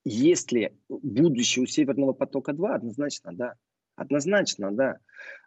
[0.04, 3.54] если будущее у Северного потока-2, однозначно да.
[3.94, 4.98] Однозначно да.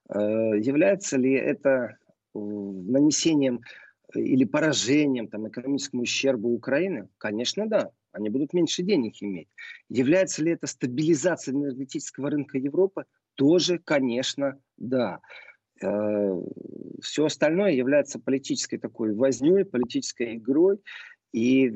[0.08, 0.20] А,
[0.56, 1.98] является ли это
[2.34, 3.62] нанесением
[4.16, 7.10] или поражением, там, экономическому ущербу Украины?
[7.18, 7.92] Конечно, да.
[8.12, 9.50] Они будут меньше денег иметь.
[9.90, 13.06] Является ли это стабилизацией энергетического рынка Европы?
[13.36, 15.20] Тоже, конечно, да.
[15.82, 16.36] Э,
[17.02, 20.80] Все остальное является политической такой возней, политической игрой.
[21.34, 21.74] И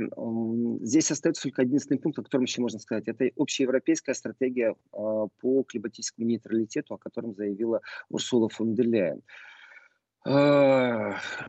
[0.81, 3.07] здесь остается только единственный пункт, о котором еще можно сказать.
[3.07, 9.23] Это общеевропейская стратегия а, по климатическому нейтралитету, о котором заявила Урсула фон дер Ляйен.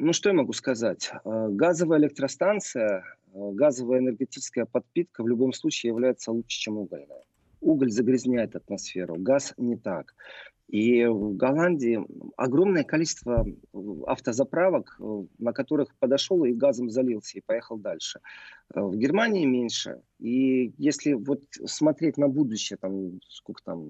[0.01, 1.11] Ну, что я могу сказать?
[1.24, 7.24] А, газовая электростанция, а, газовая энергетическая подпитка в любом случае является лучше, чем угольная.
[7.61, 10.14] Уголь загрязняет атмосферу, газ не так.
[10.68, 11.99] И в Голландии
[12.36, 13.46] огромное количество
[14.07, 15.01] автозаправок,
[15.38, 18.20] на которых подошел и газом залился и поехал дальше.
[18.74, 20.02] В Германии меньше.
[20.18, 23.80] И если вот смотреть на будущее, там, сколько там,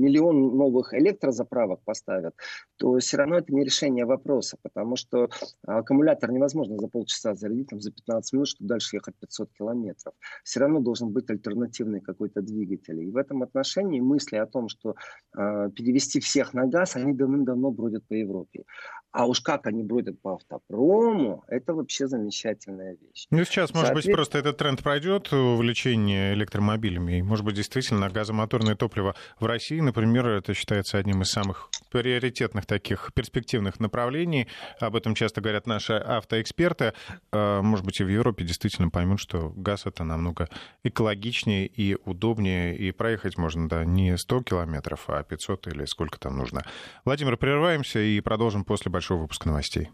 [0.00, 2.34] миллион новых электрозаправок поставят,
[2.76, 5.30] то все равно это не решение вопроса, потому что
[5.66, 10.14] аккумулятор невозможно за полчаса зарядить, там, за 15 минут, чтобы дальше ехать 500 километров.
[10.44, 13.00] Все равно должен быть альтернативный какой-то двигатель.
[13.00, 14.94] И в этом отношении мысли о том, что
[15.36, 18.64] э, перевести всех на газ, они давным-давно бродят по Европе.
[19.10, 23.26] А уж как они бродят по автопрому, это вообще замечательная вещь.
[23.30, 27.18] Ну, сейчас, может быть, просто этот тренд пройдет, увлечение электромобилями.
[27.18, 32.66] И, может быть, действительно, газомоторное топливо в России, например, это считается одним из самых приоритетных
[32.66, 34.48] таких перспективных направлений.
[34.80, 36.92] Об этом часто говорят наши автоэксперты.
[37.32, 40.48] А, может быть, и в Европе действительно поймут, что газ это намного
[40.84, 46.36] экологичнее и удобнее, и проехать можно, да, не 100 километров, а 500 или сколько там
[46.36, 46.64] нужно.
[47.04, 49.90] Владимир, прерываемся и продолжим после большого выпуска новостей.